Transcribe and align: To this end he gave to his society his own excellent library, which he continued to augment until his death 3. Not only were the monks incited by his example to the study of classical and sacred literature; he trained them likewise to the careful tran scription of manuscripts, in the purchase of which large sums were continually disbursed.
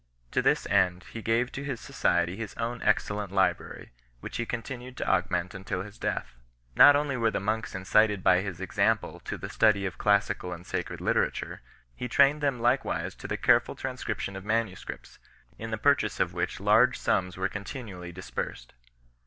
To 0.31 0.41
this 0.41 0.65
end 0.65 1.03
he 1.13 1.21
gave 1.21 1.51
to 1.51 1.63
his 1.63 1.79
society 1.79 2.35
his 2.35 2.55
own 2.55 2.81
excellent 2.81 3.31
library, 3.31 3.91
which 4.19 4.37
he 4.37 4.47
continued 4.47 4.97
to 4.97 5.07
augment 5.07 5.53
until 5.53 5.83
his 5.83 5.99
death 5.99 6.33
3. 6.73 6.77
Not 6.77 6.95
only 6.95 7.15
were 7.17 7.29
the 7.29 7.39
monks 7.39 7.75
incited 7.75 8.23
by 8.23 8.41
his 8.41 8.59
example 8.59 9.19
to 9.19 9.37
the 9.37 9.47
study 9.47 9.85
of 9.85 9.99
classical 9.99 10.53
and 10.53 10.65
sacred 10.65 11.01
literature; 11.01 11.61
he 11.95 12.07
trained 12.07 12.41
them 12.41 12.59
likewise 12.59 13.13
to 13.17 13.27
the 13.27 13.37
careful 13.37 13.75
tran 13.75 13.95
scription 13.95 14.35
of 14.35 14.43
manuscripts, 14.43 15.19
in 15.59 15.69
the 15.69 15.77
purchase 15.77 16.19
of 16.19 16.33
which 16.33 16.59
large 16.59 16.97
sums 16.97 17.37
were 17.37 17.47
continually 17.47 18.11
disbursed. 18.11 18.73